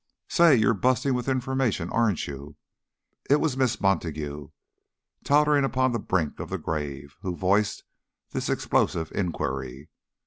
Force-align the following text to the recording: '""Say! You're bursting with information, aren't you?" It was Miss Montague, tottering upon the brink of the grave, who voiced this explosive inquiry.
'""Say! 0.27 0.55
You're 0.55 0.73
bursting 0.73 1.13
with 1.13 1.29
information, 1.29 1.91
aren't 1.91 2.25
you?" 2.25 2.55
It 3.29 3.35
was 3.35 3.55
Miss 3.55 3.79
Montague, 3.79 4.49
tottering 5.23 5.63
upon 5.63 5.91
the 5.91 5.99
brink 5.99 6.39
of 6.39 6.49
the 6.49 6.57
grave, 6.57 7.17
who 7.21 7.35
voiced 7.35 7.83
this 8.31 8.49
explosive 8.49 9.11
inquiry. 9.11 9.89